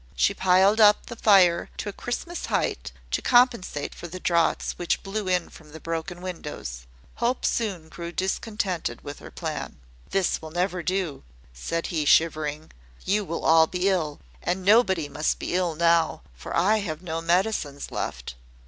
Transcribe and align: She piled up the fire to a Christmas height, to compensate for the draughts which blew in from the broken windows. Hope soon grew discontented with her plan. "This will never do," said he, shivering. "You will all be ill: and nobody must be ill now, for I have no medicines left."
She 0.15 0.33
piled 0.33 0.81
up 0.81 1.05
the 1.05 1.15
fire 1.15 1.69
to 1.77 1.87
a 1.87 1.93
Christmas 1.93 2.47
height, 2.47 2.91
to 3.11 3.21
compensate 3.21 3.93
for 3.93 4.07
the 4.07 4.19
draughts 4.19 4.71
which 4.79 5.03
blew 5.03 5.27
in 5.27 5.47
from 5.49 5.73
the 5.73 5.79
broken 5.79 6.21
windows. 6.23 6.87
Hope 7.17 7.45
soon 7.45 7.87
grew 7.87 8.11
discontented 8.11 9.03
with 9.03 9.19
her 9.19 9.29
plan. 9.29 9.77
"This 10.09 10.41
will 10.41 10.49
never 10.49 10.81
do," 10.81 11.21
said 11.53 11.85
he, 11.93 12.05
shivering. 12.05 12.71
"You 13.05 13.23
will 13.23 13.45
all 13.45 13.67
be 13.67 13.89
ill: 13.89 14.19
and 14.41 14.65
nobody 14.65 15.07
must 15.07 15.37
be 15.37 15.53
ill 15.53 15.75
now, 15.75 16.23
for 16.33 16.57
I 16.57 16.77
have 16.77 17.03
no 17.03 17.21
medicines 17.21 17.91
left." 17.91 18.33